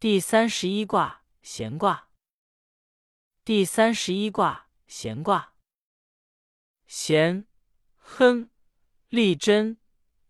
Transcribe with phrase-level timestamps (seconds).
[0.00, 2.10] 第三十一卦闲卦。
[3.44, 5.56] 第三十一卦闲卦。
[6.86, 7.48] 闲，
[7.96, 8.48] 亨，
[9.08, 9.76] 利贞，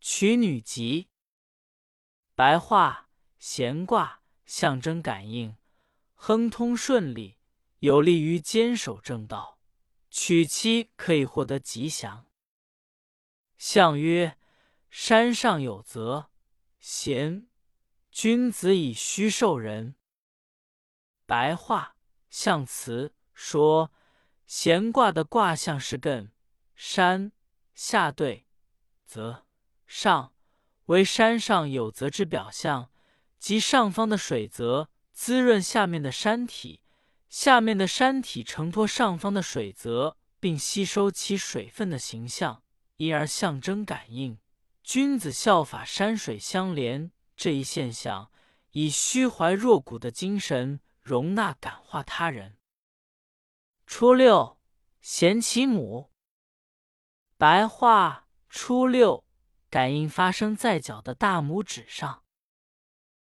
[0.00, 1.10] 娶女吉。
[2.34, 5.58] 白话：闲卦象征感应，
[6.14, 7.36] 亨通顺利，
[7.80, 9.58] 有利于坚守正道。
[10.08, 12.30] 娶妻可以获得吉祥。
[13.58, 14.38] 象曰：
[14.88, 16.30] 山上有泽，
[16.78, 17.47] 闲。
[18.10, 19.94] 君子以虚受人。
[21.26, 21.96] 白话
[22.30, 23.92] 象辞说，
[24.46, 26.30] 闲卦的卦象是艮
[26.74, 27.32] 山
[27.74, 28.46] 下对
[29.04, 29.46] 泽
[29.86, 30.32] 上，
[30.86, 32.90] 为山上有泽之表象，
[33.38, 36.80] 即上方的水泽滋润下面的山体，
[37.28, 42.62] 下面的山体承托上方的水泽，并吸收其水分的形象，
[42.96, 44.38] 因而象征感应。
[44.82, 47.12] 君子效法山水相连。
[47.38, 48.32] 这一现象
[48.72, 52.58] 以虚怀若谷的精神容纳感化他人。
[53.86, 54.60] 初六，
[55.00, 56.12] 贤其母。
[57.36, 59.24] 白话：初六，
[59.70, 62.24] 感应发生在脚的大拇指上。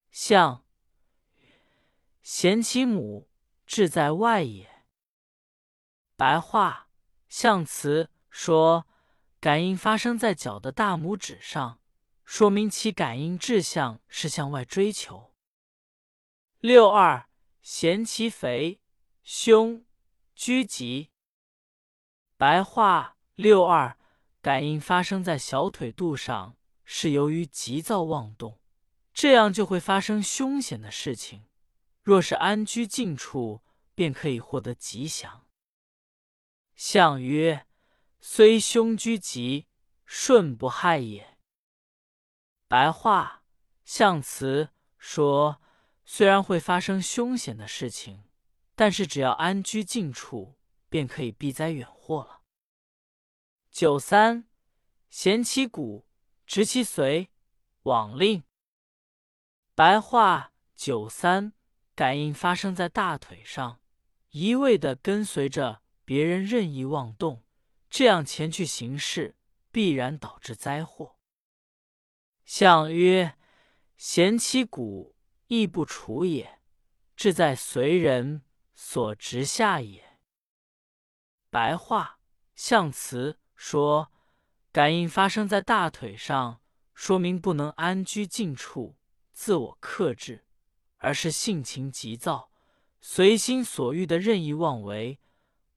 [0.10, 0.66] 象：
[2.24, 3.30] 贤其母，
[3.66, 4.86] 志在外也。
[6.16, 6.88] 白话：
[7.28, 8.88] 象辞说，
[9.42, 11.82] 感应发生在脚的大拇指上。
[12.32, 15.34] 说明其感应志向是向外追求。
[16.60, 17.28] 六二，
[17.64, 18.80] 嫌其肥，
[19.24, 19.84] 凶
[20.36, 21.10] 居吉。
[22.38, 23.98] 白话：六二，
[24.44, 28.60] 感应发生在小腿肚上，是由于急躁妄动，
[29.12, 31.48] 这样就会发生凶险的事情。
[32.04, 33.64] 若是安居静处，
[33.96, 35.48] 便可以获得吉祥。
[36.76, 37.66] 象曰：
[38.22, 39.66] 虽凶居吉，
[40.06, 41.39] 顺不害也。
[42.70, 43.44] 白话
[43.84, 45.60] 象辞说：
[46.06, 48.26] 虽然会发生凶险的事情，
[48.76, 52.42] 但是只要安居静处，便可以避灾远祸了。
[53.72, 54.48] 九三，
[55.10, 56.06] 咸其骨，
[56.46, 57.30] 直其髓，
[57.82, 58.44] 往令。
[59.74, 61.54] 白话：九三，
[61.96, 63.82] 感应发生在大腿上，
[64.30, 67.44] 一味的跟随着别人任意妄动，
[67.90, 69.36] 这样前去行事，
[69.72, 71.16] 必然导致灾祸。
[72.52, 73.36] 象曰：
[73.96, 75.14] 贤其骨，
[75.46, 76.58] 亦不处也；
[77.16, 78.42] 志在随人
[78.74, 80.18] 所直下也。
[81.52, 82.18] 白话
[82.56, 84.12] 象辞说，
[84.72, 86.60] 感应发生在大腿上，
[86.96, 88.96] 说明不能安居静处，
[89.32, 90.44] 自我克制，
[90.98, 92.50] 而是性情急躁，
[93.00, 95.20] 随心所欲的任意妄为，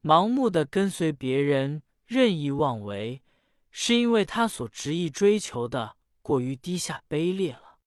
[0.02, 3.22] 盲目的跟随别人任意妄为，
[3.70, 5.96] 是因为他所执意追求的。
[6.22, 7.78] 过于低下卑劣了。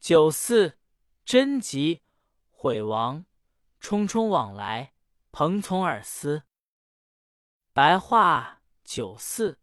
[0.00, 0.78] 九四，
[1.24, 2.02] 贞吉，
[2.50, 3.24] 毁亡，
[3.80, 4.92] 匆匆往来，
[5.30, 6.42] 朋从耳思。
[7.72, 9.58] 白话：九四，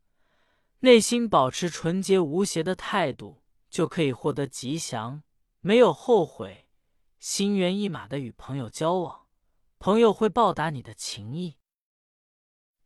[0.79, 5.21] 内心保持纯洁无邪的态度，就可以获得吉祥，
[5.59, 6.67] 没有后悔，
[7.19, 9.27] 心猿意马的与朋友交往，
[9.77, 11.57] 朋友会报答你的情谊。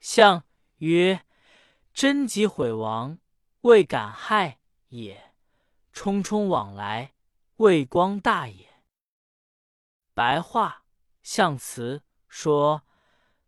[0.01, 0.43] 象
[0.79, 1.25] 曰：
[1.93, 3.19] 贞吉毁亡。
[3.65, 4.59] 未敢害
[4.89, 5.33] 也，
[5.91, 7.15] 匆匆往来，
[7.55, 8.83] 未光大也。
[10.13, 10.85] 白话
[11.23, 12.83] 象辞说，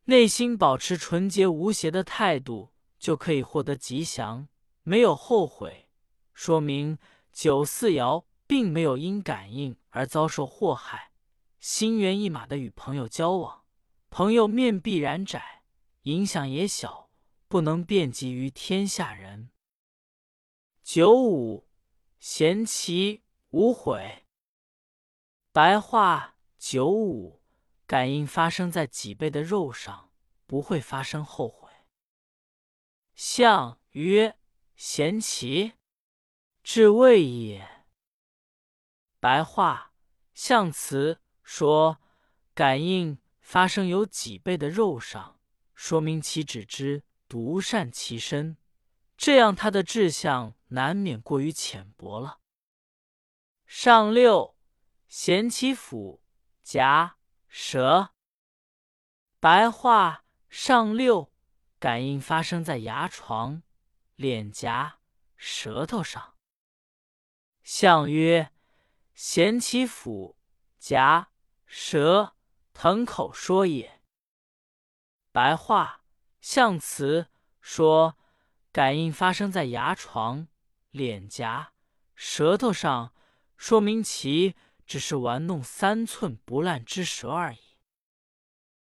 [0.05, 4.47] 内心保持纯洁无邪的态度，就可以获得吉祥，
[4.81, 5.87] 没有后悔，
[6.33, 6.97] 说明
[7.31, 11.11] 九四爻并没有因感应而遭受祸害。
[11.59, 13.65] 心猿意马的与朋友交往，
[14.09, 15.61] 朋友面必然窄，
[16.01, 17.11] 影响也小，
[17.47, 19.51] 不能遍及于天下人。
[20.89, 21.67] 九五，
[22.17, 24.25] 贤其无悔。
[25.51, 27.41] 白话：九五，
[27.85, 30.13] 感应发生在脊背的肉上，
[30.45, 31.69] 不会发生后悔。
[33.15, 34.39] 象曰：
[34.77, 35.73] 贤其，
[36.63, 37.85] 至位也。
[39.19, 39.91] 白话
[40.33, 41.99] 象辞说，
[42.53, 45.37] 感应发生有脊背的肉上，
[45.75, 48.55] 说明其只知独善其身。
[49.17, 52.39] 这样，他的志向难免过于浅薄了。
[53.65, 54.55] 上六，
[55.07, 56.21] 咸其腹，
[56.61, 57.17] 夹
[57.47, 58.13] 舌。
[59.39, 61.33] 白话：上六，
[61.79, 63.63] 感应发生在牙床、
[64.15, 64.99] 脸颊、
[65.35, 66.35] 舌头上。
[67.63, 68.53] 象曰：
[69.15, 70.37] 咸其腹，
[70.77, 71.31] 夹
[71.65, 72.35] 舌，
[72.71, 73.99] 腾口说也。
[75.31, 76.03] 白话
[76.39, 77.29] 象辞
[77.59, 78.15] 说。
[78.71, 80.47] 感应发生在牙床、
[80.91, 81.73] 脸颊、
[82.15, 83.13] 舌头上，
[83.55, 84.55] 说明其
[84.85, 87.66] 只是玩弄三寸不烂之舌而已。